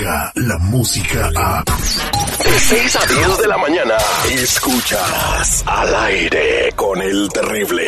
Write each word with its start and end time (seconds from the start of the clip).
llega 0.00 0.32
la 0.34 0.58
música 0.58 1.30
a... 1.36 1.62
De 2.44 2.58
6 2.58 2.96
a 2.96 3.06
10 3.06 3.38
de 3.38 3.48
la 3.48 3.58
mañana, 3.58 3.96
escuchas 4.30 5.62
al 5.66 5.94
aire 5.94 6.72
con 6.74 7.00
el 7.02 7.28
terrible. 7.28 7.84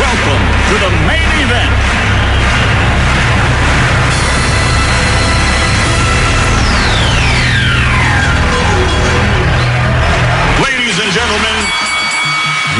Welcome 0.00 0.44
to 0.68 0.74
the 0.78 0.90
main 1.06 1.30
event. 1.44 1.72
Ladies 10.64 10.98
and 11.00 11.12
gentlemen, 11.12 11.80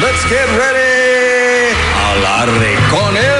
Let's 0.00 0.24
get 0.24 0.46
ready. 0.56 1.74
Alarre 2.10 2.78
con 2.90 3.16
el 3.16 3.39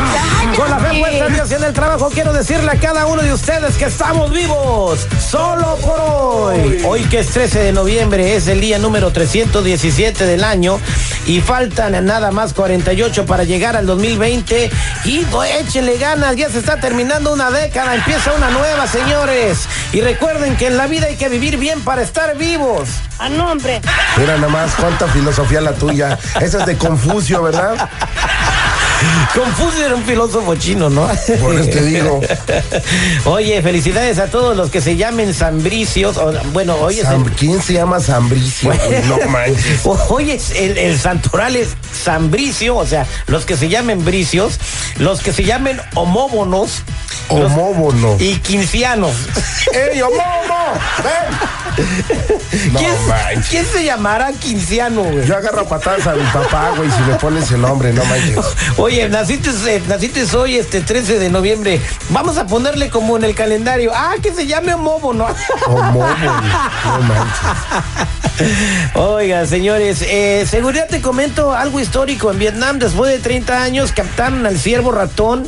Trabajo, 1.73 2.09
quiero 2.13 2.33
decirle 2.33 2.69
a 2.69 2.75
cada 2.75 3.05
uno 3.05 3.21
de 3.21 3.31
ustedes 3.33 3.77
que 3.77 3.85
estamos 3.85 4.29
vivos 4.31 5.07
solo 5.19 5.77
por 5.77 5.99
hoy. 6.01 6.81
Hoy 6.85 7.03
que 7.03 7.19
es 7.19 7.27
13 7.27 7.59
de 7.59 7.71
noviembre, 7.71 8.35
es 8.35 8.47
el 8.47 8.59
día 8.59 8.77
número 8.77 9.11
317 9.11 10.25
del 10.25 10.43
año 10.43 10.79
y 11.25 11.39
faltan 11.39 12.05
nada 12.05 12.31
más 12.31 12.53
48 12.53 13.25
para 13.25 13.45
llegar 13.45 13.77
al 13.77 13.85
2020 13.85 14.69
y 15.05 15.19
pues, 15.25 15.49
échenle 15.61 15.97
ganas, 15.97 16.35
ya 16.35 16.49
se 16.49 16.59
está 16.59 16.77
terminando 16.77 17.31
una 17.31 17.49
década, 17.51 17.95
empieza 17.95 18.33
una 18.33 18.49
nueva, 18.49 18.85
señores. 18.87 19.67
Y 19.93 20.01
recuerden 20.01 20.57
que 20.57 20.67
en 20.67 20.77
la 20.77 20.87
vida 20.87 21.07
hay 21.07 21.15
que 21.15 21.29
vivir 21.29 21.57
bien 21.57 21.81
para 21.81 22.01
estar 22.01 22.37
vivos. 22.37 22.89
A 23.17 23.29
nombre. 23.29 23.81
Mira 24.17 24.35
nada 24.35 24.49
más 24.49 24.73
cuánta 24.75 25.07
filosofía 25.07 25.61
la 25.61 25.73
tuya. 25.73 26.19
Esa 26.41 26.59
es 26.59 26.65
de 26.65 26.77
Confucio, 26.77 27.41
¿verdad? 27.43 27.89
Confucio 29.33 29.85
era 29.85 29.95
un 29.95 30.03
filósofo 30.03 30.55
chino, 30.55 30.89
¿no? 30.89 31.07
Por 31.41 31.55
eso 31.55 31.69
te 31.69 31.81
digo. 31.83 32.19
Oye, 33.25 33.61
felicidades 33.61 34.19
a 34.19 34.27
todos 34.27 34.55
los 34.55 34.69
que 34.69 34.81
se 34.81 34.95
llamen 34.97 35.33
Sambricios. 35.33 36.17
o- 36.17 36.33
Bueno, 36.53 36.75
hoy 36.75 36.99
es 36.99 37.07
el, 37.07 37.23
¿Quién 37.33 37.61
se 37.61 37.73
llama 37.73 37.99
Sambricio? 37.99 38.71
No 39.07 39.17
manches. 39.29 39.81
hoy 40.09 40.31
es 40.31 40.51
el, 40.51 40.77
el 40.77 40.99
santoral 40.99 41.55
es 41.55 41.69
Sambricio, 42.03 42.75
o 42.75 42.85
sea, 42.85 43.05
los 43.27 43.45
que 43.45 43.55
se 43.57 43.69
llamen 43.69 44.03
bricios, 44.03 44.59
los 44.97 45.21
que 45.21 45.31
se 45.33 45.43
llamen 45.43 45.79
homóbonos 45.95 46.81
los- 47.29 47.51
Homóbono. 47.51 48.17
y 48.19 48.35
quincianos. 48.37 49.13
¡Ey, 49.73 50.01
homobo! 50.01 50.19
¡Ven! 51.03 51.37
No 52.71 52.79
¿Quién, 52.79 53.07
manches. 53.07 53.49
quién 53.49 53.65
se 53.65 53.83
llamará 53.83 54.31
quinciano, 54.33 55.03
güey? 55.03 55.25
Yo 55.25 55.37
agarro 55.37 55.65
patadas 55.65 56.05
a 56.07 56.13
mi 56.15 56.23
papá, 56.31 56.71
güey, 56.75 56.89
si 56.91 57.01
le 57.09 57.15
pones 57.17 57.51
el 57.51 57.61
nombre, 57.61 57.93
no 57.93 58.03
manches. 58.05 58.45
Oye, 58.77 59.07
naciste, 59.09 59.49
eh, 59.67 59.81
naciste 59.87 60.25
hoy, 60.35 60.57
este 60.57 60.81
13 60.81 61.19
de 61.19 61.29
noviembre. 61.29 61.81
Vamos 62.09 62.37
a 62.37 62.45
ponerle 62.45 62.89
como 62.89 63.17
en 63.17 63.23
el 63.23 63.35
calendario. 63.35 63.91
Ah, 63.93 64.15
que 64.21 64.33
se 64.33 64.47
llame 64.47 64.73
homóbono. 64.73 65.27
Homobo, 65.67 66.05
no 66.85 66.99
manches. 67.01 67.41
Oiga, 68.95 69.45
señores, 69.45 70.01
eh, 70.01 70.45
seguridad 70.49 70.87
te 70.89 71.01
comento 71.01 71.53
algo 71.53 71.79
histórico. 71.79 72.31
En 72.31 72.39
Vietnam, 72.39 72.79
después 72.79 73.11
de 73.11 73.19
30 73.19 73.61
años, 73.61 73.91
captaron 73.91 74.45
al 74.45 74.57
ciervo 74.57 74.91
ratón. 74.91 75.47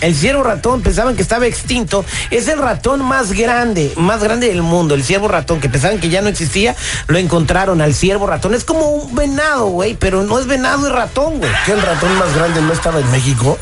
El 0.00 0.14
ciervo 0.14 0.42
ratón 0.42 0.82
pensaban 0.82 1.16
que 1.16 1.22
estaba 1.22 1.46
extinto. 1.46 2.04
Es 2.30 2.48
el 2.48 2.58
ratón 2.58 3.02
más 3.04 3.32
grande, 3.32 3.92
más 3.96 4.22
grande 4.22 4.48
del 4.48 4.62
mundo. 4.62 4.94
El 4.94 5.04
ciervo 5.04 5.28
ratón, 5.28 5.60
que 5.60 5.68
pensaban 5.68 5.98
que 5.98 6.08
ya 6.08 6.20
no 6.20 6.28
existía, 6.28 6.76
lo 7.06 7.18
encontraron 7.18 7.80
al 7.80 7.94
ciervo 7.94 8.26
ratón. 8.26 8.54
Es 8.54 8.64
como 8.64 8.88
un 8.88 9.14
venado, 9.14 9.66
güey, 9.66 9.94
pero 9.94 10.22
no 10.22 10.38
es 10.38 10.46
venado, 10.46 10.86
es 10.86 10.92
ratón, 10.92 11.38
güey. 11.38 11.50
¿Qué 11.64 11.72
el 11.72 11.82
ratón 11.82 12.16
más 12.18 12.34
grande 12.34 12.60
no 12.60 12.72
estaba 12.72 13.00
en 13.00 13.10
México? 13.10 13.58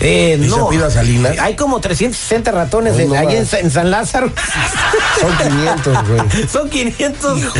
Eh, 0.00 0.36
¿Y 0.38 0.44
se 0.44 0.50
no. 0.50 0.66
apellida 0.66 0.90
Salinas? 0.90 1.38
Hay 1.38 1.56
como 1.56 1.80
360 1.80 2.52
ratones 2.52 2.98
en- 2.98 3.08
no 3.08 3.14
ahí 3.14 3.36
en, 3.36 3.46
en 3.50 3.70
San 3.70 3.90
Lázaro. 3.90 4.30
Son 5.20 5.36
500, 5.38 6.08
güey. 6.08 6.48
Son 6.52 6.68
500. 6.68 7.38
Hijos 7.38 7.54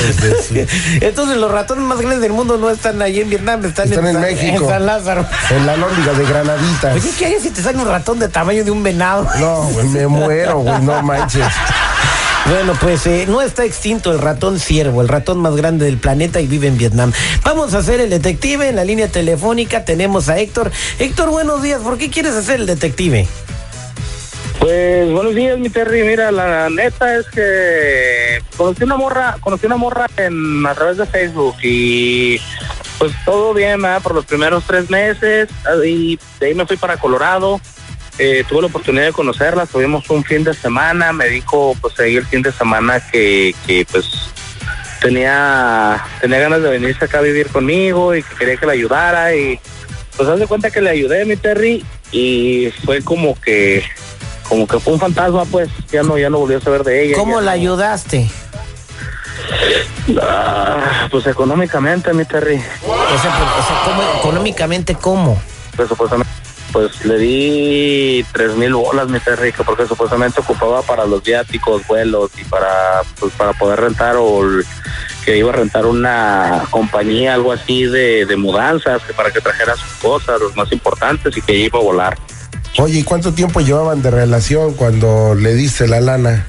de 0.51 0.69
Entonces 1.01 1.39
los 1.39 1.51
ratones 1.51 1.85
más 1.85 1.99
grandes 1.99 2.21
del 2.21 2.33
mundo 2.33 2.59
no 2.59 2.69
están 2.71 3.01
ahí 3.01 3.21
en 3.21 3.31
Vietnam, 3.31 3.65
están, 3.65 3.89
Están 3.89 4.07
en 4.07 4.13
San- 4.13 4.23
México. 4.23 4.63
en 4.65 4.69
San 4.69 4.87
Lázaro. 4.87 5.25
En 5.51 5.67
la 5.67 5.77
lóndiga 5.77 6.13
de 6.13 6.25
Granaditas. 6.27 6.95
Oye, 6.97 7.11
¿qué 7.19 7.27
harías 7.27 7.43
si 7.43 7.51
te 7.51 7.63
sale 7.63 7.79
un 7.79 7.89
ratón 7.89 8.19
de 8.19 8.29
tamaño 8.29 8.65
de 8.65 8.71
un 8.71 8.83
venado? 8.83 9.27
No, 9.41 9.63
güey, 9.69 9.87
me 9.89 10.07
muero, 10.07 10.59
güey, 10.59 10.81
no 10.83 11.03
manches. 11.03 11.47
Bueno, 12.49 12.75
pues 12.81 13.07
eh, 13.09 13.27
no 13.27 13.43
está 13.43 13.65
extinto 13.65 14.13
el 14.13 14.21
ratón 14.21 14.61
ciervo, 14.61 15.03
el 15.03 15.09
ratón 15.09 15.39
más 15.39 15.57
grande 15.57 15.85
del 15.87 15.99
planeta 15.99 16.41
y 16.41 16.47
vive 16.47 16.69
en 16.69 16.79
Vietnam. 16.79 17.13
Vamos 17.43 17.75
a 17.75 17.79
hacer 17.79 18.01
el 18.01 18.09
detective 18.09 18.69
en 18.69 18.77
la 18.77 18.85
línea 18.85 19.09
telefónica. 19.09 19.85
Tenemos 19.85 20.29
a 20.29 20.39
Héctor. 20.39 20.71
Héctor, 21.01 21.31
buenos 21.31 21.61
días. 21.63 21.81
¿Por 21.83 21.99
qué 21.99 22.09
quieres 22.09 22.35
hacer 22.35 22.61
el 22.61 22.67
detective? 22.67 23.27
Pues 24.61 25.11
buenos 25.11 25.35
días, 25.35 25.59
mi 25.59 25.71
Terry. 25.71 26.05
Mira, 26.05 26.31
la 26.31 26.71
neta 26.71 27.17
es 27.17 27.27
que 27.27 28.41
conocí 28.57 28.85
una 28.85 28.97
morra, 28.97 29.37
conocí 29.41 29.67
una 29.67 29.77
morra 29.77 30.07
en 30.17 30.65
a 30.67 30.75
través 30.75 30.99
de 30.99 31.07
Facebook 31.07 31.57
y 31.63 32.41
pues 32.99 33.13
todo 33.25 33.55
bien, 33.55 33.83
¿verdad? 33.83 34.03
Por 34.03 34.15
los 34.15 34.25
primeros 34.25 34.65
tres 34.65 34.89
meses 34.89 35.49
y 35.85 36.19
de 36.39 36.47
ahí 36.47 36.55
me 36.55 36.65
fui 36.65 36.77
para 36.77 36.97
Colorado. 36.97 37.61
Eh, 38.19 38.45
tuve 38.49 38.63
la 38.63 38.67
oportunidad 38.69 39.05
de 39.05 39.13
conocerla, 39.13 39.67
tuvimos 39.67 40.09
un 40.09 40.25
fin 40.25 40.43
de 40.43 40.55
semana, 40.55 41.13
me 41.13 41.27
dijo 41.29 41.77
pues 41.81 41.99
ahí 42.01 42.17
el 42.17 42.25
fin 42.27 42.41
de 42.43 42.51
semana 42.53 42.99
que, 43.13 43.55
que 43.67 43.87
pues 43.91 44.07
tenía 45.03 46.03
tenía 46.21 46.39
ganas 46.39 46.63
de 46.63 46.71
venirse 46.71 47.05
acá 47.05 47.19
a 47.19 47.23
vivir 47.23 47.49
conmigo 47.49 48.15
y 48.15 48.23
que 48.23 48.35
quería 48.37 48.57
que 48.57 48.65
la 48.67 48.73
ayudara 48.73 49.35
y 49.35 49.61
pues 50.17 50.29
haz 50.29 50.39
de 50.39 50.47
cuenta 50.47 50.71
que 50.71 50.81
le 50.81 50.89
ayudé 50.91 51.27
mi 51.27 51.37
Terry 51.37 51.85
y 52.11 52.73
fue 52.87 53.03
como 53.03 53.39
que 53.39 53.85
como 54.49 54.67
que 54.67 54.81
fue 54.81 54.95
un 54.95 55.01
fantasma 55.01 55.45
pues 55.45 55.69
ya 55.93 56.03
no 56.03 56.17
ya 56.17 56.31
no 56.31 56.39
volvió 56.39 56.57
a 56.57 56.61
saber 56.63 56.85
de 56.85 57.05
ella 57.05 57.17
¿Cómo 57.17 57.41
la 57.43 57.51
no- 57.51 57.61
ayudaste? 57.61 58.31
Ah, 60.21 61.09
pues 61.11 61.27
económicamente 61.27 62.13
mi 62.13 62.25
Terry 62.25 62.57
O 62.57 63.21
sea, 63.21 63.39
pues, 63.39 63.65
o 63.65 63.67
sea, 63.69 63.83
¿cómo, 63.85 64.03
económicamente, 64.21 64.95
¿cómo? 64.95 65.41
pues 65.77 65.89
supuestamente 65.89 66.33
pues 66.73 67.05
le 67.05 67.19
di 67.19 68.25
tres 68.33 68.55
mil 68.57 68.75
bolas 68.75 69.09
mi 69.09 69.19
que 69.21 69.65
porque 69.65 69.87
supuestamente 69.87 70.41
ocupaba 70.41 70.83
para 70.83 71.07
los 71.07 71.23
viáticos 71.23 71.87
vuelos 71.87 72.31
y 72.39 72.45
para 72.45 73.03
pues 73.19 73.33
para 73.35 73.53
poder 73.53 73.81
rentar 73.81 74.17
o 74.19 74.43
que 75.25 75.37
iba 75.39 75.51
a 75.51 75.57
rentar 75.57 75.87
una 75.87 76.63
compañía 76.71 77.35
algo 77.35 77.53
así 77.53 77.85
de, 77.85 78.27
de 78.27 78.37
mudanzas 78.37 79.03
que 79.03 79.13
para 79.13 79.31
que 79.31 79.41
trajera 79.41 79.75
sus 79.77 79.91
cosas 79.95 80.41
los 80.41 80.55
más 80.57 80.71
importantes 80.73 81.37
y 81.37 81.43
que 81.43 81.55
iba 81.55 81.79
a 81.79 81.83
volar 81.83 82.19
Oye, 82.79 82.99
¿y 82.99 83.03
cuánto 83.05 83.33
tiempo 83.33 83.61
llevaban 83.61 84.03
de 84.03 84.11
relación 84.11 84.75
cuando 84.75 85.35
le 85.35 85.55
diste 85.55 85.89
la 85.89 85.99
lana? 86.01 86.47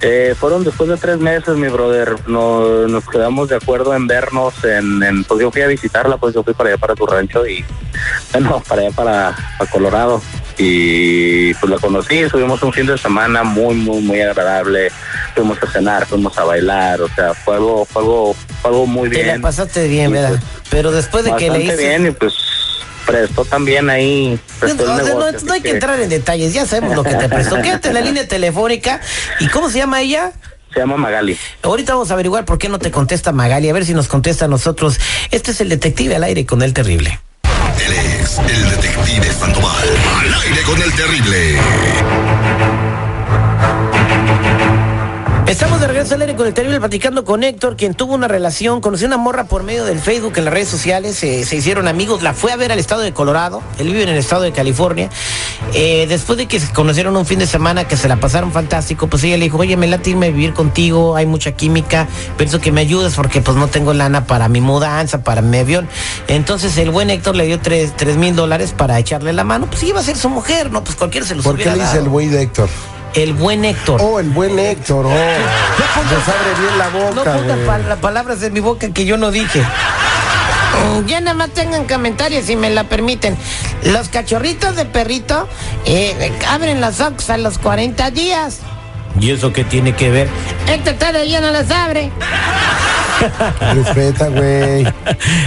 Eh, 0.00 0.34
fueron 0.38 0.64
después 0.64 0.88
de 0.88 0.96
tres 0.96 1.18
meses, 1.18 1.56
mi 1.56 1.68
brother. 1.68 2.14
No- 2.26 2.86
nos 2.88 3.04
quedamos 3.06 3.50
de 3.50 3.56
acuerdo 3.56 3.94
en 3.94 4.06
vernos. 4.06 4.54
En, 4.64 5.02
en- 5.02 5.24
pues 5.24 5.40
yo 5.40 5.50
fui 5.50 5.60
a 5.60 5.66
visitarla, 5.66 6.16
pues 6.16 6.34
yo 6.34 6.42
fui 6.42 6.54
para 6.54 6.70
allá 6.70 6.78
para 6.78 6.94
tu 6.94 7.04
rancho 7.04 7.46
y, 7.46 7.64
bueno, 8.32 8.62
para 8.66 8.82
allá 8.82 8.90
para, 8.92 9.36
para 9.58 9.70
Colorado. 9.70 10.22
Y 10.60 11.54
pues 11.54 11.70
la 11.70 11.78
conocí, 11.78 12.18
estuvimos 12.18 12.60
un 12.64 12.72
fin 12.72 12.84
de 12.84 12.98
semana 12.98 13.44
muy, 13.44 13.76
muy, 13.76 14.00
muy 14.00 14.20
agradable. 14.20 14.90
Fuimos 15.34 15.56
a 15.62 15.70
cenar, 15.70 16.04
fuimos 16.06 16.36
a 16.36 16.42
bailar, 16.44 17.00
o 17.00 17.08
sea, 17.08 17.32
fue 17.32 17.54
algo, 17.54 17.84
fue 17.84 18.02
algo, 18.02 18.34
fue 18.60 18.70
algo 18.70 18.86
muy 18.86 19.08
Te 19.08 19.18
la 19.18 19.22
bien. 19.24 19.40
pasaste 19.40 19.86
bien, 19.86 20.10
¿verdad? 20.10 20.30
pues, 20.30 20.42
Pero 20.68 20.90
después 20.90 21.24
de 21.24 21.36
que 21.36 21.50
le 21.50 21.60
hice... 21.60 21.76
bien 21.76 22.08
y 22.08 22.10
pues 22.10 22.34
prestó 23.06 23.44
también 23.44 23.88
ahí. 23.88 24.32
No, 24.32 24.58
Prestó 24.58 24.82
el 24.82 24.88
no, 24.88 24.96
no, 24.96 25.04
negocio, 25.04 25.30
no 25.30 25.36
así 25.38 25.50
hay 25.52 25.60
que 25.62 25.70
entrar 25.70 26.00
en 26.00 26.08
detalles, 26.08 26.52
ya 26.52 26.66
sabemos 26.66 26.96
lo 26.96 27.04
que 27.04 27.14
te 27.14 27.28
prestó. 27.28 27.56
Quédate 27.62 27.88
en 27.88 27.94
la 27.94 28.00
línea 28.00 28.26
telefónica. 28.26 29.00
¿Y 29.38 29.46
cómo 29.48 29.70
se 29.70 29.78
llama 29.78 30.02
ella? 30.02 30.32
Se 30.74 30.80
llama 30.80 30.96
Magali. 30.96 31.38
Ahorita 31.62 31.94
vamos 31.94 32.10
a 32.10 32.14
averiguar 32.14 32.44
por 32.44 32.58
qué 32.58 32.68
no 32.68 32.78
te 32.78 32.90
contesta 32.90 33.32
Magali, 33.32 33.68
a 33.68 33.72
ver 33.72 33.84
si 33.86 33.94
nos 33.94 34.08
contesta 34.08 34.44
a 34.44 34.48
nosotros. 34.48 34.98
Este 35.30 35.52
es 35.52 35.60
el 35.60 35.68
detective 35.68 36.16
al 36.16 36.24
aire 36.24 36.44
con 36.44 36.62
el 36.62 36.74
terrible. 36.74 37.18
Él 37.84 37.92
es 37.92 38.38
el 38.38 38.70
detective 38.70 39.32
Sandoval. 39.32 39.88
Al 40.20 40.34
aire 40.34 40.62
con 40.62 40.82
el 40.82 40.92
terrible. 40.94 42.87
Estamos 45.48 45.80
de 45.80 45.86
regreso 45.86 46.14
al 46.14 46.20
aire 46.20 46.36
con 46.36 46.46
el 46.46 46.52
terrible 46.52 46.78
platicando 46.78 47.24
con 47.24 47.42
Héctor, 47.42 47.78
quien 47.78 47.94
tuvo 47.94 48.12
una 48.12 48.28
relación, 48.28 48.82
conoció 48.82 49.06
una 49.06 49.16
morra 49.16 49.44
por 49.44 49.62
medio 49.62 49.86
del 49.86 49.98
Facebook 49.98 50.34
en 50.36 50.44
las 50.44 50.52
redes 50.52 50.68
sociales, 50.68 51.22
eh, 51.22 51.42
se 51.46 51.56
hicieron 51.56 51.88
amigos, 51.88 52.22
la 52.22 52.34
fue 52.34 52.52
a 52.52 52.56
ver 52.56 52.70
al 52.70 52.78
estado 52.78 53.00
de 53.00 53.14
Colorado, 53.14 53.62
él 53.78 53.86
vive 53.86 54.02
en 54.02 54.10
el 54.10 54.18
estado 54.18 54.42
de 54.42 54.52
California. 54.52 55.08
Eh, 55.72 56.04
después 56.06 56.36
de 56.36 56.44
que 56.44 56.60
se 56.60 56.70
conocieron 56.74 57.16
un 57.16 57.24
fin 57.24 57.38
de 57.38 57.46
semana, 57.46 57.88
que 57.88 57.96
se 57.96 58.08
la 58.08 58.16
pasaron 58.16 58.52
fantástico, 58.52 59.06
pues 59.06 59.24
ella 59.24 59.38
le 59.38 59.44
dijo, 59.44 59.56
oye, 59.56 59.74
me 59.78 59.86
late 59.86 60.10
irme 60.10 60.26
a 60.26 60.30
vivir 60.30 60.52
contigo, 60.52 61.16
hay 61.16 61.24
mucha 61.24 61.52
química, 61.52 62.06
pienso 62.36 62.60
que 62.60 62.70
me 62.70 62.82
ayudes 62.82 63.14
porque 63.14 63.40
pues 63.40 63.56
no 63.56 63.68
tengo 63.68 63.94
lana 63.94 64.26
para 64.26 64.50
mi 64.50 64.60
mudanza, 64.60 65.24
para 65.24 65.40
mi 65.40 65.56
avión. 65.56 65.88
Entonces 66.28 66.76
el 66.76 66.90
buen 66.90 67.08
Héctor 67.08 67.36
le 67.36 67.46
dio 67.46 67.58
tres 67.58 68.16
mil 68.18 68.36
dólares 68.36 68.74
para 68.76 68.98
echarle 68.98 69.32
la 69.32 69.44
mano, 69.44 69.66
pues 69.66 69.82
iba 69.82 69.98
a 69.98 70.02
ser 70.02 70.18
su 70.18 70.28
mujer, 70.28 70.70
¿no? 70.70 70.84
Pues 70.84 70.94
cualquiera 70.94 71.26
se 71.26 71.34
los 71.34 71.42
¿Por 71.42 71.56
qué 71.56 71.64
le 71.64 71.72
dice 71.72 71.86
dado. 71.86 72.00
el 72.00 72.08
güey 72.10 72.26
de 72.26 72.42
Héctor? 72.42 72.68
El 73.18 73.34
buen 73.34 73.64
Héctor. 73.64 74.00
Oh, 74.00 74.20
el 74.20 74.30
buen 74.30 74.56
Héctor, 74.58 75.04
oh. 75.06 75.08
Nos 75.08 76.28
abre 76.28 76.60
bien 76.60 76.78
la 76.78 76.88
No 76.90 77.14
boca, 77.16 77.32
pongan 77.34 77.64
güey. 77.64 77.66
pal- 77.66 77.96
palabras 78.00 78.42
en 78.44 78.52
mi 78.52 78.60
boca 78.60 78.88
que 78.90 79.04
yo 79.04 79.16
no 79.16 79.30
dije. 79.32 79.60
Mm, 79.62 81.06
Ya 81.06 81.20
nada 81.20 81.34
más 81.34 81.50
tengan 81.50 81.84
comentarios 81.86 82.44
si 82.44 82.54
me 82.54 82.70
la 82.70 82.84
permiten. 82.84 83.36
Los 83.82 84.08
cachorritos 84.08 84.76
de 84.76 84.84
perrito 84.84 85.48
eh, 85.84 86.32
abren 86.48 86.80
los 86.80 87.00
ojos 87.00 87.28
a 87.30 87.36
los 87.38 87.58
40 87.58 88.10
días. 88.12 88.58
¿Y 89.20 89.32
eso 89.32 89.52
qué 89.52 89.64
tiene 89.64 89.96
que 89.96 90.10
ver? 90.10 90.28
Este 90.68 90.92
todavía 90.92 91.40
no 91.40 91.50
los 91.50 91.68
abre. 91.72 92.12
Respeta, 93.74 94.28
güey. 94.28 94.86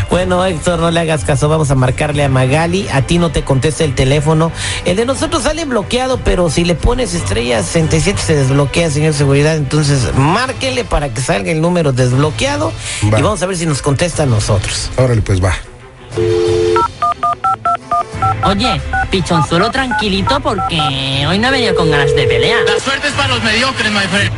Bueno, 0.10 0.44
Héctor, 0.46 0.80
no 0.80 0.92
le 0.92 1.00
hagas 1.00 1.24
caso. 1.24 1.50
Vamos 1.50 1.72
a 1.72 1.76
marcarle 1.76 2.24
a 2.24 2.30
Magali. 2.30 2.88
A 2.90 3.02
ti 3.02 3.18
no 3.18 3.32
te 3.32 3.44
contesta 3.44 3.84
el 3.84 3.96
teléfono. 3.96 4.52
El 4.86 4.98
de 4.98 5.06
nosotros 5.06 5.44
sale 5.44 5.66
bloqueado, 5.66 6.20
pero 6.24 6.50
si 6.50 6.66
le 6.66 6.76
pones 6.76 7.14
estrella 7.14 7.64
67 7.64 8.22
se 8.22 8.36
desbloquea, 8.36 8.90
señor 8.90 9.14
seguridad. 9.14 9.56
Entonces, 9.56 10.14
márquele 10.16 10.84
para 10.84 11.10
que 11.10 11.22
salga 11.22 11.52
el 11.52 11.62
número 11.62 11.94
desbloqueado. 11.94 12.72
Va. 13.12 13.20
Y 13.20 13.22
vamos 13.22 13.42
a 13.42 13.46
ver 13.46 13.58
si 13.58 13.66
nos 13.66 13.82
contesta 13.82 14.24
a 14.24 14.26
nosotros. 14.26 14.90
Órale, 14.98 15.22
pues 15.22 15.44
va. 15.44 15.54
Oye, 18.44 18.82
pichonzuelo 19.12 19.70
tranquilito 19.70 20.40
porque 20.40 21.26
hoy 21.28 21.38
no 21.38 21.48
he 21.48 21.52
venido 21.52 21.76
con 21.76 21.92
ganas 21.92 22.16
de 22.16 22.28
pelear. 22.28 22.62
La 22.64 22.80
suerte 22.80 23.08
es 23.08 23.14
para 23.14 23.30
los 23.30 23.44
mediocres, 23.44 23.92
my 23.92 24.00
friend. 24.08 24.32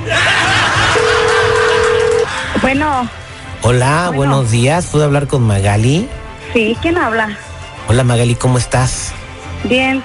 Bueno, 2.62 3.10
Hola, 3.64 4.12
Bueno. 4.14 4.34
buenos 4.36 4.52
días. 4.52 4.88
¿Puedo 4.88 5.06
hablar 5.06 5.28
con 5.28 5.44
Magali? 5.44 6.08
sí, 6.54 6.78
¿quién 6.82 6.98
habla? 6.98 7.36
Hola, 7.88 8.04
Magali, 8.04 8.36
¿cómo 8.36 8.58
estás? 8.58 9.12
Bien, 9.64 10.04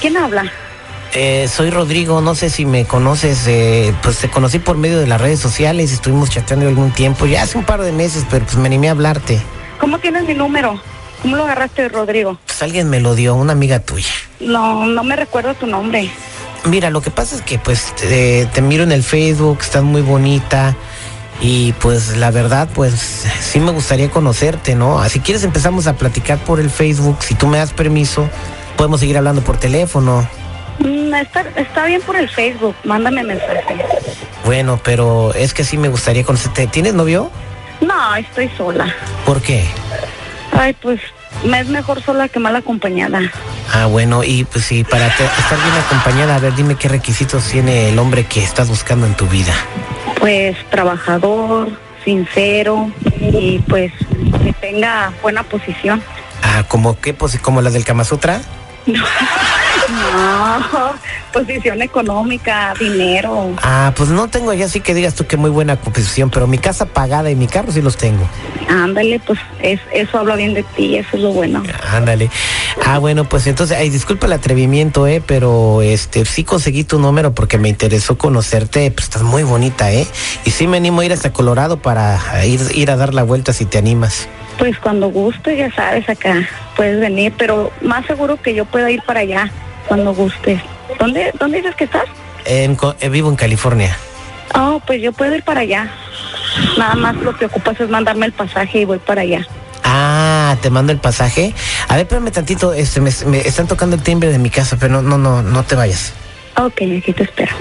¿quién 0.00 0.16
habla? 0.16 0.44
Eh, 1.14 1.48
soy 1.48 1.70
Rodrigo, 1.70 2.20
no 2.20 2.34
sé 2.34 2.50
si 2.50 2.66
me 2.66 2.84
conoces, 2.84 3.46
eh, 3.46 3.94
pues 4.02 4.18
te 4.18 4.28
conocí 4.28 4.58
por 4.58 4.76
medio 4.76 4.98
de 4.98 5.06
las 5.06 5.20
redes 5.20 5.40
sociales, 5.40 5.92
estuvimos 5.92 6.28
chateando 6.30 6.68
algún 6.68 6.90
tiempo, 6.90 7.24
ya 7.26 7.42
hace 7.42 7.56
un 7.56 7.64
par 7.64 7.80
de 7.80 7.92
meses, 7.92 8.26
pero 8.30 8.44
pues 8.44 8.56
me 8.58 8.66
animé 8.66 8.88
a 8.88 8.90
hablarte. 8.90 9.40
¿Cómo 9.80 9.98
tienes 9.98 10.24
mi 10.24 10.34
número? 10.34 10.78
¿Cómo 11.22 11.36
lo 11.36 11.44
agarraste, 11.44 11.88
Rodrigo? 11.88 12.38
Pues 12.46 12.62
alguien 12.62 12.90
me 12.90 13.00
lo 13.00 13.14
dio, 13.14 13.34
una 13.34 13.52
amiga 13.52 13.78
tuya. 13.80 14.12
No, 14.40 14.84
no 14.84 15.02
me 15.04 15.16
recuerdo 15.16 15.54
tu 15.54 15.66
nombre. 15.66 16.10
Mira, 16.64 16.90
lo 16.90 17.00
que 17.00 17.10
pasa 17.10 17.36
es 17.36 17.42
que 17.42 17.58
pues 17.58 17.94
te, 17.94 18.46
te 18.46 18.60
miro 18.60 18.82
en 18.82 18.92
el 18.92 19.02
Facebook, 19.04 19.58
estás 19.62 19.84
muy 19.84 20.02
bonita 20.02 20.76
y 21.40 21.72
pues 21.74 22.16
la 22.16 22.30
verdad 22.30 22.68
pues 22.74 23.26
sí 23.40 23.60
me 23.60 23.70
gustaría 23.70 24.10
conocerte, 24.10 24.74
¿no? 24.74 25.06
Si 25.08 25.20
quieres 25.20 25.44
empezamos 25.44 25.86
a 25.86 25.94
platicar 25.94 26.38
por 26.38 26.60
el 26.60 26.70
Facebook, 26.70 27.18
si 27.22 27.34
tú 27.34 27.46
me 27.46 27.58
das 27.58 27.72
permiso, 27.72 28.28
podemos 28.76 29.00
seguir 29.00 29.16
hablando 29.18 29.42
por 29.42 29.58
teléfono. 29.58 30.26
Mm, 30.78 31.14
está, 31.14 31.42
está 31.56 31.84
bien 31.86 32.00
por 32.02 32.16
el 32.16 32.28
Facebook, 32.28 32.74
mándame 32.84 33.22
mensaje. 33.24 33.62
Bueno, 34.44 34.78
pero 34.82 35.32
es 35.34 35.54
que 35.54 35.64
sí 35.64 35.76
me 35.76 35.88
gustaría 35.88 36.24
conocerte. 36.24 36.66
¿Tienes 36.66 36.94
novio? 36.94 37.30
No, 37.80 38.14
estoy 38.16 38.50
sola. 38.56 38.94
¿Por 39.24 39.40
qué? 39.42 39.64
Ay, 40.52 40.74
pues 40.80 41.00
me 41.44 41.60
es 41.60 41.68
mejor 41.68 42.02
sola 42.02 42.28
que 42.28 42.38
mal 42.38 42.56
acompañada. 42.56 43.20
Ah, 43.74 43.86
bueno, 43.86 44.22
y 44.24 44.44
pues 44.44 44.64
sí, 44.64 44.84
para 44.84 45.08
te- 45.16 45.24
estar 45.24 45.58
bien 45.58 45.74
acompañada, 45.86 46.36
a 46.36 46.38
ver, 46.38 46.54
dime 46.54 46.76
qué 46.76 46.88
requisitos 46.88 47.44
tiene 47.44 47.88
el 47.90 47.98
hombre 47.98 48.24
que 48.24 48.42
estás 48.42 48.68
buscando 48.68 49.06
en 49.06 49.14
tu 49.14 49.26
vida. 49.26 49.52
Pues 50.18 50.56
trabajador, 50.70 51.68
sincero 52.04 52.90
y 53.20 53.58
pues 53.68 53.92
que 54.42 54.52
tenga 54.54 55.12
buena 55.22 55.42
posición. 55.42 56.02
Ah, 56.42 56.64
¿como 56.68 56.98
qué? 57.00 57.14
Pues, 57.14 57.38
¿Como 57.38 57.60
la 57.60 57.70
del 57.70 57.84
Kama 57.84 58.04
Sutra? 58.04 58.40
No, 58.86 59.04
posición 61.32 61.82
económica, 61.82 62.74
dinero. 62.78 63.54
Ah, 63.62 63.92
pues 63.96 64.08
no 64.08 64.28
tengo 64.28 64.52
ya 64.54 64.68
sí 64.68 64.80
que 64.80 64.94
digas 64.94 65.14
tú 65.14 65.26
que 65.26 65.36
muy 65.36 65.50
buena 65.50 65.76
posición, 65.76 66.30
pero 66.30 66.46
mi 66.46 66.58
casa 66.58 66.86
pagada 66.86 67.30
y 67.30 67.34
mi 67.34 67.46
carro 67.46 67.72
sí 67.72 67.82
los 67.82 67.96
tengo. 67.96 68.28
Ándale, 68.68 69.20
pues 69.20 69.38
es, 69.60 69.80
eso 69.92 70.18
habla 70.18 70.36
bien 70.36 70.54
de 70.54 70.62
ti, 70.62 70.96
eso 70.96 71.10
es 71.12 71.22
lo 71.22 71.32
bueno. 71.32 71.62
Ándale. 71.90 72.30
Ah, 72.84 72.98
bueno, 72.98 73.28
pues 73.28 73.46
entonces, 73.46 73.76
ay, 73.76 73.90
disculpa 73.90 74.26
el 74.26 74.32
atrevimiento, 74.32 75.06
eh, 75.06 75.22
pero 75.24 75.82
este 75.82 76.24
sí 76.24 76.44
conseguí 76.44 76.84
tu 76.84 76.98
número 76.98 77.34
porque 77.34 77.58
me 77.58 77.68
interesó 77.68 78.18
conocerte, 78.18 78.90
pues 78.90 79.04
estás 79.04 79.22
muy 79.22 79.42
bonita, 79.42 79.92
eh. 79.92 80.06
Y 80.44 80.50
sí 80.50 80.66
me 80.66 80.78
animo 80.78 81.00
a 81.00 81.04
ir 81.04 81.12
hasta 81.12 81.32
Colorado 81.32 81.78
para 81.78 82.44
ir, 82.46 82.60
ir 82.74 82.90
a 82.90 82.96
dar 82.96 83.14
la 83.14 83.22
vuelta 83.22 83.52
si 83.52 83.66
te 83.66 83.78
animas. 83.78 84.28
Pues 84.58 84.78
cuando 84.78 85.08
guste, 85.10 85.56
ya 85.56 85.70
sabes, 85.72 86.08
acá 86.08 86.48
puedes 86.76 86.98
venir, 87.00 87.32
pero 87.36 87.70
más 87.82 88.06
seguro 88.06 88.40
que 88.40 88.54
yo 88.54 88.64
pueda 88.64 88.90
ir 88.90 89.02
para 89.02 89.20
allá 89.20 89.50
cuando 89.86 90.14
gustes. 90.14 90.60
¿Dónde, 90.98 91.32
dónde 91.38 91.58
dices 91.58 91.74
que 91.76 91.84
estás? 91.84 92.04
En 92.46 92.74
Co- 92.76 92.94
eh, 93.00 93.08
vivo 93.08 93.28
en 93.28 93.36
California. 93.36 93.96
Oh, 94.54 94.80
pues 94.86 95.02
yo 95.02 95.12
puedo 95.12 95.34
ir 95.34 95.42
para 95.42 95.60
allá. 95.60 95.90
Nada 96.78 96.94
más 96.94 97.16
lo 97.16 97.36
que 97.36 97.46
ocupas 97.46 97.78
es 97.80 97.88
mandarme 97.90 98.26
el 98.26 98.32
pasaje 98.32 98.80
y 98.80 98.84
voy 98.86 98.98
para 98.98 99.22
allá. 99.22 99.46
Ah, 99.84 100.56
te 100.62 100.70
mando 100.70 100.92
el 100.92 100.98
pasaje. 100.98 101.52
A 101.88 101.96
ver, 101.96 102.02
espérame 102.06 102.30
tantito, 102.30 102.72
este, 102.72 103.00
me, 103.00 103.10
me 103.26 103.38
están 103.40 103.66
tocando 103.66 103.96
el 103.96 104.02
timbre 104.02 104.30
de 104.30 104.38
mi 104.38 104.48
casa, 104.50 104.76
pero 104.80 104.94
no, 104.94 105.02
no, 105.02 105.18
no, 105.18 105.42
no 105.42 105.62
te 105.64 105.74
vayas. 105.74 106.12
Ok, 106.58 106.80
aquí 106.98 107.12
te 107.12 107.24
espero. 107.24 107.54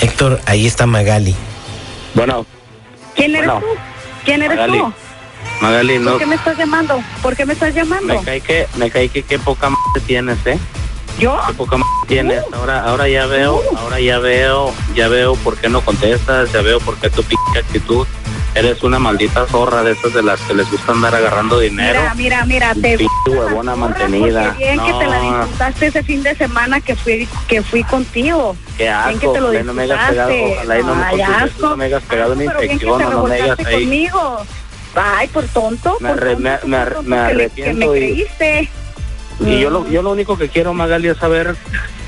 Héctor, 0.00 0.40
ahí 0.46 0.66
está 0.66 0.86
Magali. 0.86 1.34
Bueno, 2.14 2.46
¿Quién 3.14 3.34
eres 3.36 3.46
Bueno, 3.50 3.60
tú? 3.60 3.66
¿Quién 4.24 4.42
eres 4.42 4.56
Magali. 4.56 4.78
tú? 4.78 4.92
Magali, 5.60 5.98
no, 5.98 6.12
¿Por 6.12 6.18
qué 6.20 6.26
me 6.26 6.34
estás 6.36 6.56
llamando? 6.56 7.02
¿Por 7.22 7.36
qué 7.36 7.44
me 7.46 7.52
estás 7.52 7.74
llamando? 7.74 8.14
me 8.14 8.22
cae 8.24 8.40
que, 8.40 8.66
me 8.76 8.90
cae 8.90 9.08
que 9.08 9.22
qué 9.22 9.38
poca 9.38 9.66
m 9.66 9.76
tienes, 10.06 10.38
¿eh? 10.46 10.58
¿Yo? 11.18 11.38
Qué 11.48 11.52
poca 11.54 11.76
m 11.76 11.84
tienes. 12.08 12.42
Ahora, 12.52 12.82
ahora 12.84 13.08
ya 13.08 13.26
veo, 13.26 13.60
ahora 13.76 14.00
ya 14.00 14.18
veo, 14.18 14.72
ya 14.94 15.08
veo 15.08 15.34
por 15.36 15.56
qué 15.58 15.68
no 15.68 15.82
contestas, 15.82 16.50
ya 16.52 16.62
veo 16.62 16.80
por 16.80 16.96
qué 16.96 17.10
tu 17.10 17.22
pinche 17.22 17.58
actitud. 17.58 18.06
Eres 18.52 18.82
una 18.82 18.98
maldita 18.98 19.46
zorra 19.46 19.84
de 19.84 19.92
esas 19.92 20.12
de 20.12 20.24
las 20.24 20.40
que 20.40 20.54
les 20.54 20.68
gusta 20.68 20.90
andar 20.90 21.14
agarrando 21.14 21.60
dinero. 21.60 22.00
Mira, 22.00 22.14
mira, 22.14 22.44
mira, 22.46 22.74
te 22.74 22.96
Pinche 22.98 23.10
huevona 23.28 23.76
mantenida. 23.76 24.52
Bien 24.58 24.80
que 24.80 24.92
te 24.94 25.06
la 25.06 25.18
No. 25.22 25.38
disfrutaste 25.38 25.86
ese 25.86 26.02
fin 26.02 26.22
de 26.24 26.34
semana 26.34 26.80
que 26.80 26.96
fui 26.96 27.28
que 27.46 27.62
fui 27.62 27.84
contigo. 27.84 28.56
Qué 28.76 28.84
Bien 28.84 29.18
que 29.20 29.26
asco, 29.26 29.32
te 29.34 29.40
lo 29.40 29.54
y 29.54 29.62
no 29.62 29.72
me 29.74 29.82
hayas 29.84 30.08
pegado, 30.10 30.30
disfrutaste. 30.30 30.56
ojalá 30.58 30.78
y 30.80 30.82
no 30.82 30.94
me, 30.96 31.22
asco. 31.24 31.68
no 31.68 31.76
me 31.76 31.84
hayas 31.84 32.02
pegado 32.02 32.32
una 32.32 32.42
Asco, 32.50 32.62
infección 32.64 33.02
no 33.10 33.22
me 33.24 33.34
hayas 33.34 33.58
ahí. 33.66 33.74
conmigo. 33.84 34.46
Ay, 34.94 35.28
por 35.28 35.44
tonto. 35.46 35.96
Me 36.00 36.08
por 36.10 36.18
arre- 36.20 36.32
tonto, 36.34 36.42
me- 36.42 36.56
por 36.58 36.68
me 36.68 36.76
arre- 36.76 36.94
tonto 36.94 37.10
me 37.10 37.16
que 37.16 37.22
arrepiento 37.22 37.80
Que 37.80 37.86
me 37.86 37.86
y- 37.86 38.00
creíste. 38.14 38.70
Y 39.40 39.60
yo 39.60 39.70
Mm. 39.70 39.72
lo, 39.72 39.88
yo 39.88 40.02
lo 40.02 40.10
único 40.10 40.36
que 40.36 40.48
quiero, 40.48 40.74
Magali, 40.74 41.08
es 41.08 41.16
saber 41.16 41.56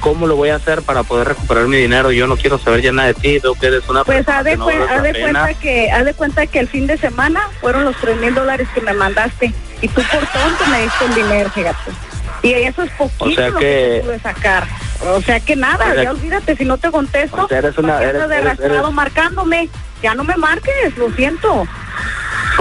cómo 0.01 0.27
lo 0.27 0.37
voy 0.37 0.51
a 0.51 0.57
hacer 0.57 0.83
para 0.83 1.03
poder 1.03 1.29
recuperar 1.29 1.67
mi 1.67 1.77
dinero. 1.79 2.11
Yo 2.13 2.27
no 2.27 2.37
quiero 2.37 2.59
saber 2.59 2.83
ya 2.83 2.93
nada 2.93 3.09
de 3.09 3.15
ti, 3.15 3.39
veo 3.39 3.55
que 3.55 3.67
eres 3.69 3.89
una 3.89 4.05
Pues 4.05 4.19
persona 4.19 4.39
haz 4.39 4.45
de, 4.45 4.57
no 4.57 4.69
haz 4.69 5.03
de 5.03 5.21
cuenta 5.21 5.55
que 5.55 5.91
haz 5.91 6.05
de 6.05 6.15
cuenta 6.15 6.47
que 6.47 6.59
el 6.59 6.69
fin 6.69 6.87
de 6.87 6.99
semana 6.99 7.41
fueron 7.61 7.85
los 7.85 7.97
tres 7.97 8.19
mil 8.19 8.35
dólares 8.35 8.69
que 8.75 8.81
me 8.83 8.93
mandaste 8.93 9.55
y 9.81 9.89
tú 9.89 10.03
por 10.11 10.21
tonto 10.27 10.67
me 10.71 10.83
diste 10.83 11.05
el 11.07 11.15
dinero, 11.15 11.51
fíjate. 11.51 11.91
Y 12.43 12.53
eso 12.55 12.83
es 12.83 12.91
poquito 12.93 13.25
O 13.25 13.31
sea 13.31 13.49
lo 13.51 13.59
que- 13.59 13.65
que 13.67 13.99
te 14.01 14.05
pude 14.05 14.19
sacar. 14.19 14.67
O 15.15 15.23
sea 15.23 15.41
que 15.41 15.55
nada, 15.57 15.87
O 15.91 15.93
sea- 15.95 16.03
ya 16.03 16.11
olvídate 16.11 16.57
si 16.57 16.65
no 16.65 16.77
te 16.77 16.91
contesto. 16.91 17.45
O 17.45 17.49
sea, 17.49 17.59
eres 17.59 17.79
una- 17.79 17.95
¿para 17.99 18.11
qué 18.13 18.19
eres- 18.19 18.61
eres- 18.61 18.91
marcándome. 18.93 19.69
Ya 20.03 20.15
no 20.17 20.25
me 20.25 20.37
marques, 20.37 20.97
lo 20.99 21.11
siento. 21.13 21.67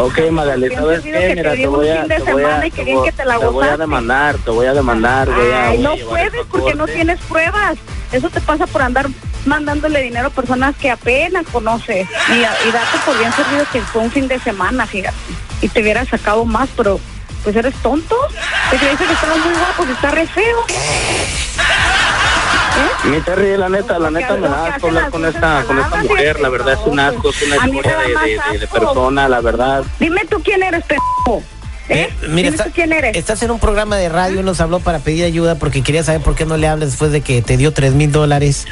Ok, 0.03 0.19
Magali, 0.31 0.69
¿sabes 0.73 1.01
qué? 1.01 1.11
que 1.11 1.35
Mira, 1.35 1.51
te 1.51 1.67
voy 1.67 1.89
a, 1.89 2.05
te 2.07 2.19
voy 2.19 2.43
a, 2.43 2.59
te 2.61 2.83
voy- 2.93 3.03
que 3.05 3.11
te 3.11 3.25
la 3.25 3.39
te 3.39 3.45
voy 3.47 3.67
a 3.67 3.77
demandar, 3.77 4.35
te 4.37 4.51
voy 4.51 4.65
a 4.65 4.73
demandar. 4.73 5.29
voy 5.29 5.51
a- 5.51 5.69
Ay, 5.69 5.77
no 5.79 5.95
puedes 6.09 6.45
porque 6.49 6.73
no 6.75 6.85
tienes 6.87 7.19
pruebas. 7.21 7.77
Eso 8.11 8.29
te 8.29 8.41
pasa 8.41 8.65
por 8.67 8.81
andar 8.81 9.07
mandándole 9.45 10.01
dinero 10.01 10.27
a 10.27 10.29
personas 10.31 10.75
que 10.75 10.89
apenas 10.91 11.45
conoces. 11.51 12.07
Y, 12.29 12.33
y 12.33 12.71
date 12.71 12.97
por 13.05 13.17
bien 13.17 13.31
servido 13.33 13.65
que 13.71 13.81
fue 13.81 14.01
un 14.01 14.11
fin 14.11 14.27
de 14.27 14.39
semana, 14.39 14.85
fíjate. 14.87 15.15
Y 15.61 15.69
te 15.69 15.81
hubiera 15.81 16.03
sacado 16.05 16.45
más, 16.45 16.69
pero 16.75 16.99
pues 17.43 17.55
eres 17.55 17.73
tonto. 17.81 18.15
Te 18.69 18.77
creíste 18.77 19.05
que 19.05 19.13
estabas 19.13 19.37
muy 19.37 19.53
guapo, 19.53 19.85
que 19.85 19.91
está 19.93 20.11
re 20.11 20.27
feo. 20.27 20.65
Mi 23.05 23.19
Terry, 23.21 23.57
la 23.57 23.67
neta, 23.69 23.97
la 23.99 24.11
neta 24.11 24.35
me 24.35 24.47
da 24.47 24.67
asco 24.75 24.87
hablar 24.87 25.09
con 25.09 25.25
esta, 25.25 25.63
con 25.65 25.79
esta 25.79 26.03
mujer, 26.03 26.39
la 26.39 26.49
verdad 26.49 26.73
es 26.73 26.79
un 26.85 26.99
asco, 26.99 27.29
es 27.29 27.41
una 27.43 27.55
historia 27.67 27.97
de, 27.97 28.13
más 28.13 28.23
de- 28.23 28.29
de- 28.29 28.57
de 28.59 28.65
asco. 28.65 28.79
persona, 28.79 29.27
la 29.27 29.41
verdad. 29.41 29.83
Dime 29.99 30.21
tú 30.29 30.41
quién 30.43 30.61
eres, 30.63 30.83
pendejo. 30.85 31.43
¿Eh? 31.89 32.03
Eh, 32.03 32.13
mira, 32.29 32.35
Dime 32.35 32.47
está- 32.49 32.63
tú 32.65 32.71
quién 32.73 32.93
eres. 32.93 33.17
estás 33.17 33.41
en 33.43 33.51
un 33.51 33.59
programa 33.59 33.97
de 33.97 34.07
radio 34.07 34.39
y 34.41 34.43
nos 34.43 34.61
habló 34.61 34.79
para 34.79 34.99
pedir 34.99 35.25
ayuda 35.25 35.55
porque 35.55 35.81
quería 35.81 36.03
saber 36.03 36.21
por 36.21 36.35
qué 36.35 36.45
no 36.45 36.55
le 36.57 36.67
hablas 36.67 36.91
después 36.91 37.11
de 37.11 37.21
que 37.21 37.41
te 37.41 37.57
dio 37.57 37.73
tres 37.73 37.93
mil 37.93 38.11
dólares. 38.11 38.65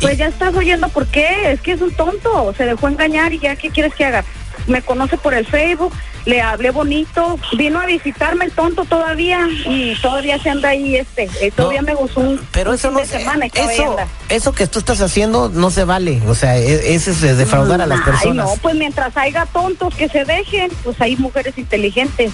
Pues 0.00 0.18
ya 0.18 0.26
estás 0.26 0.54
oyendo 0.54 0.88
por 0.88 1.06
qué. 1.06 1.52
Es 1.52 1.60
que 1.60 1.72
es 1.72 1.80
un 1.80 1.92
tonto. 1.92 2.52
Se 2.56 2.64
dejó 2.66 2.88
engañar 2.88 3.32
y 3.32 3.38
ya, 3.38 3.56
¿qué 3.56 3.70
quieres 3.70 3.94
que 3.94 4.04
haga? 4.04 4.24
Me 4.66 4.82
conoce 4.82 5.16
por 5.16 5.32
el 5.32 5.46
Facebook, 5.46 5.92
le 6.26 6.42
hablé 6.42 6.70
bonito, 6.70 7.38
vino 7.56 7.80
a 7.80 7.86
visitarme 7.86 8.44
el 8.44 8.52
tonto 8.52 8.84
todavía 8.84 9.40
y 9.64 9.94
todavía 10.02 10.38
se 10.40 10.50
anda 10.50 10.70
ahí, 10.70 10.96
este, 10.96 11.30
eh, 11.40 11.50
todavía 11.54 11.82
me 11.82 11.94
gustó 11.94 12.20
un, 12.20 12.40
Pero 12.52 12.70
un 12.70 12.74
eso 12.76 12.88
fin 12.88 12.94
no 12.94 13.00
de 13.00 13.06
se- 13.06 13.18
semana 13.20 13.46
eso, 13.46 13.96
eso 14.28 14.52
que 14.52 14.66
tú 14.66 14.80
estás 14.80 15.00
haciendo 15.00 15.48
no 15.48 15.70
se 15.70 15.84
vale. 15.84 16.20
O 16.26 16.34
sea, 16.34 16.58
e- 16.58 16.94
ese 16.94 17.12
es 17.12 17.20
de 17.20 17.34
defraudar 17.34 17.80
a 17.80 17.86
las 17.86 18.00
Ay, 18.00 18.04
personas. 18.04 18.46
no, 18.46 18.56
pues 18.56 18.74
mientras 18.74 19.16
haya 19.16 19.46
tontos 19.46 19.94
que 19.94 20.08
se 20.08 20.24
dejen, 20.24 20.70
pues 20.84 21.00
hay 21.00 21.16
mujeres 21.16 21.56
inteligentes. 21.56 22.32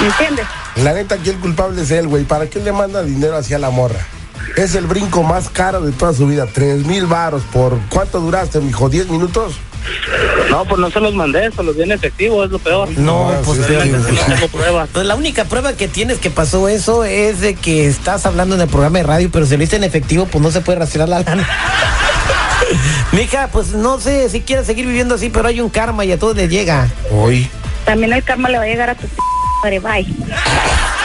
¿Me 0.00 0.06
entiendes? 0.08 0.46
La 0.76 0.92
neta, 0.92 1.14
aquí 1.14 1.30
el 1.30 1.38
culpable 1.38 1.80
es 1.82 1.90
él, 1.92 2.08
güey. 2.08 2.24
¿Para 2.24 2.48
qué 2.48 2.58
le 2.58 2.72
manda 2.72 3.02
dinero 3.02 3.36
hacia 3.36 3.58
la 3.58 3.70
morra? 3.70 4.00
Es 4.56 4.74
el 4.74 4.86
brinco 4.86 5.22
más 5.22 5.48
caro 5.48 5.80
de 5.80 5.92
toda 5.92 6.12
su 6.12 6.26
vida. 6.26 6.46
Tres 6.52 6.84
mil 6.84 7.06
varos 7.06 7.42
por... 7.52 7.78
¿Cuánto 7.88 8.20
duraste, 8.20 8.58
mijo? 8.60 8.88
¿Diez 8.88 9.08
minutos? 9.08 9.54
No, 10.50 10.64
pues 10.64 10.80
no 10.80 10.90
se 10.90 11.00
los 11.00 11.14
mandé, 11.14 11.50
se 11.50 11.62
los 11.62 11.76
di 11.76 11.82
en 11.82 11.92
efectivo, 11.92 12.44
es 12.44 12.50
lo 12.50 12.58
peor. 12.58 12.88
No, 12.98 13.32
No, 13.32 13.40
pues, 13.42 13.58
sí, 13.66 13.74
sí, 13.82 13.88
No 14.28 14.34
tengo 14.34 14.48
pruebas. 14.48 14.88
pues 14.92 15.06
la 15.06 15.14
única 15.14 15.44
prueba 15.44 15.72
que 15.74 15.88
tienes 15.88 16.18
que 16.18 16.30
pasó 16.30 16.68
eso 16.68 17.04
es 17.04 17.40
de 17.40 17.54
que 17.54 17.86
estás 17.86 18.26
hablando 18.26 18.54
en 18.54 18.60
el 18.62 18.68
programa 18.68 18.98
de 18.98 19.04
radio, 19.04 19.30
pero 19.32 19.46
si 19.46 19.56
lo 19.56 19.62
hiciste 19.62 19.76
en 19.76 19.84
efectivo, 19.84 20.26
pues 20.26 20.42
no 20.42 20.50
se 20.50 20.60
puede 20.60 20.78
rastrear 20.78 21.08
la 21.08 21.20
lana. 21.20 21.48
Mija, 23.12 23.48
pues 23.52 23.68
no 23.72 24.00
sé 24.00 24.28
si 24.30 24.40
quieres 24.40 24.66
seguir 24.66 24.86
viviendo 24.86 25.14
así, 25.16 25.28
pero 25.30 25.48
hay 25.48 25.60
un 25.60 25.68
karma 25.70 26.04
y 26.04 26.12
a 26.12 26.18
todos 26.18 26.36
les 26.36 26.48
llega. 26.50 26.88
Hoy. 27.10 27.48
También 27.84 28.12
el 28.12 28.22
karma 28.24 28.48
le 28.48 28.58
va 28.58 28.64
a 28.64 28.66
llegar 28.66 28.90
a 28.90 28.94
tu 28.94 29.06
p- 29.06 29.16
madre, 29.62 29.78
bye. 29.80 30.04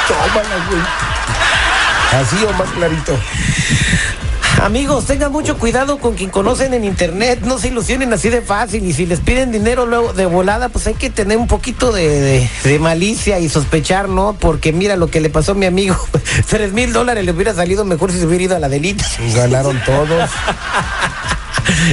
Tómala, 0.07 0.65
güey. 0.69 0.81
Así 2.21 2.37
o 2.45 2.53
más 2.53 2.69
clarito. 2.69 3.17
Amigos, 4.61 5.05
tengan 5.05 5.31
mucho 5.31 5.57
cuidado 5.57 5.99
con 5.99 6.15
quien 6.15 6.29
conocen 6.29 6.73
en 6.73 6.83
internet, 6.83 7.39
no 7.43 7.57
se 7.57 7.69
ilusionen 7.69 8.11
así 8.11 8.29
de 8.29 8.41
fácil 8.41 8.83
y 8.85 8.91
si 8.93 9.05
les 9.05 9.21
piden 9.21 9.53
dinero 9.53 9.85
luego 9.85 10.11
de 10.11 10.25
volada, 10.25 10.67
pues 10.67 10.85
hay 10.87 10.95
que 10.95 11.09
tener 11.09 11.37
un 11.37 11.47
poquito 11.47 11.93
de, 11.93 12.07
de- 12.09 12.49
de 12.65 12.79
malicia 12.79 13.39
y 13.39 13.47
sospechar, 13.47 14.09
¿no? 14.09 14.35
Porque 14.37 14.73
mira 14.73 14.97
lo 14.97 15.07
que 15.07 15.21
le 15.21 15.29
pasó 15.29 15.53
a 15.53 15.55
mi 15.55 15.65
amigo, 15.65 15.95
tres 16.49 16.73
mil 16.73 16.91
dólares 16.91 17.23
le 17.23 17.31
hubiera 17.31 17.53
salido 17.53 17.85
mejor 17.85 18.11
si 18.11 18.19
se 18.19 18.25
hubiera 18.25 18.43
ido 18.43 18.55
a 18.57 18.59
la 18.59 18.67
delita. 18.67 19.05
Ganaron 19.33 19.79
todos. 19.85 20.29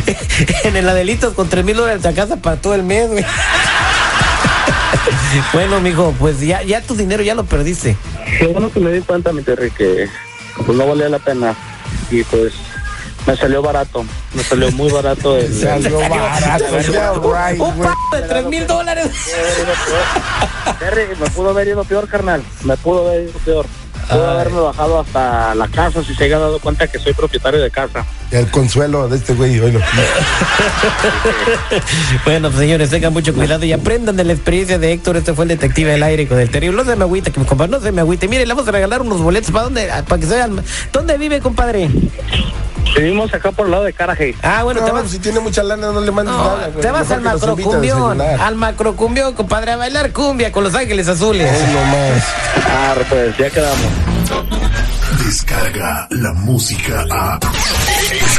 en 0.64 0.76
el 0.76 0.88
Adelitos 0.88 1.35
con 1.35 1.49
tres 1.49 1.64
mil 1.64 1.76
dólares 1.76 2.04
a 2.04 2.12
casa 2.14 2.37
para 2.37 2.56
todo 2.56 2.75
el 2.75 2.82
mes, 2.82 3.08
güey. 3.08 3.25
bueno, 5.52 5.80
mijo, 5.80 6.12
pues 6.18 6.40
ya, 6.40 6.62
ya 6.62 6.80
tu 6.82 6.96
dinero 6.96 7.23
ya 7.23 7.37
lo 7.37 7.44
perdiste. 7.44 7.96
Qué 8.40 8.46
bueno 8.49 8.73
que 8.73 8.80
me 8.80 8.90
di 8.90 9.02
cuenta, 9.02 9.32
mi 9.32 9.42
Terry, 9.42 9.70
que 9.70 10.08
pues 10.64 10.76
no 10.76 10.88
valía 10.88 11.08
la 11.08 11.20
pena. 11.20 11.54
Y 12.11 12.23
pues 12.25 12.52
me 13.26 13.37
salió 13.37 13.61
barato, 13.62 14.05
me 14.35 14.43
salió 14.45 14.71
muy 14.73 14.90
barato. 14.90 15.37
El, 15.37 15.52
Salió 15.61 15.99
barato. 15.99 16.78
ya, 16.93 17.12
right, 17.14 17.61
Un 17.61 17.76
güey. 17.76 17.88
pago 17.88 17.97
de 18.12 18.23
tres 18.23 18.45
mil 18.47 18.66
dólares. 18.66 19.11
Terry, 20.78 21.09
me 21.19 21.28
pudo 21.31 21.50
haber 21.50 21.69
ido 21.69 21.85
peor, 21.85 22.09
carnal. 22.09 22.43
Me 22.64 22.76
pudo 22.76 23.09
haber 23.09 23.25
ido 23.25 23.38
peor. 23.45 23.66
Pudo 24.09 24.31
haberme 24.31 24.61
bajado 24.61 25.00
hasta 25.00 25.55
la 25.57 25.66
casa 25.69 26.05
si 26.05 26.14
se 26.14 26.25
haya 26.25 26.38
dado 26.38 26.61
cuenta 26.61 26.87
que 26.87 26.99
soy 26.99 27.12
propietario 27.14 27.61
de 27.61 27.71
casa. 27.71 28.05
El 28.30 28.50
consuelo 28.50 29.09
de 29.09 29.16
este 29.16 29.35
güey. 29.35 29.59
Hoy 29.61 29.73
lo 29.73 29.80
Bueno, 32.25 32.49
pues, 32.49 32.59
señores, 32.61 32.90
tengan 32.90 33.12
mucho 33.12 33.33
cuidado 33.35 33.64
y 33.64 33.73
aprendan 33.73 34.16
de 34.16 34.25
la 34.25 34.33
experiencia 34.33 34.78
de 34.78 34.92
Héctor. 34.92 35.16
Este 35.16 35.33
fue 35.33 35.45
el 35.45 35.50
detective 35.50 35.92
del 35.92 36.02
aire 36.02 36.26
con 36.26 36.38
el 36.40 36.50
terrible. 36.50 36.76
No 36.76 36.85
se 36.90 36.97
me 36.97 37.23
que 37.23 37.40
mi 37.40 37.47
compadre, 37.47 37.71
no 37.71 37.80
se 37.80 37.92
me 37.92 38.00
agüite. 38.00 38.26
Mire, 38.28 38.45
le 38.45 38.52
vamos 38.52 38.66
a 38.68 38.73
regalar 38.73 39.00
unos 39.02 39.21
boletos. 39.21 39.50
¿Para 39.52 39.64
dónde? 39.64 39.90
Ah, 39.90 40.02
Para 40.06 40.21
que 40.21 40.26
se 40.26 40.35
vean. 40.35 40.62
¿Dónde 40.92 41.16
vive, 41.18 41.40
compadre? 41.40 41.88
Vivimos 42.97 43.33
acá 43.35 43.52
por 43.52 43.66
el 43.66 43.73
lado 43.73 43.85
de 43.85 43.92
Carajay. 43.92 44.35
Ah, 44.42 44.62
bueno, 44.64 44.80
te 44.80 44.88
No, 44.88 44.95
vas. 44.95 45.11
si 45.11 45.18
tiene 45.18 45.38
mucha 45.40 45.62
lana, 45.62 45.92
no 45.92 46.00
le 46.00 46.11
mandes 46.11 46.35
No, 46.35 46.45
nada, 46.56 46.68
güey. 46.68 46.80
te 46.80 46.90
vas 46.90 47.02
Mejor 47.09 47.16
al 47.16 47.23
macrocumbión, 47.23 48.21
al 48.21 48.54
macrocumbión, 48.56 49.35
compadre, 49.35 49.73
a 49.73 49.76
bailar 49.76 50.12
cumbia 50.12 50.50
con 50.50 50.64
los 50.64 50.75
ángeles 50.75 51.06
azules. 51.06 51.49
Hoy 51.50 51.75
nomás. 51.75 52.25
Ah, 52.66 52.95
pues 53.09 53.37
ya 53.37 53.50
quedamos. 53.50 53.87
Descarga 55.25 56.06
la 56.11 56.33
música 56.33 57.04
a. 57.11 57.38